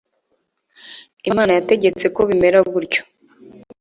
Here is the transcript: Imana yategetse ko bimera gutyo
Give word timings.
Imana 1.29 1.51
yategetse 1.57 2.05
ko 2.15 2.19
bimera 2.29 2.59
gutyo 2.71 3.01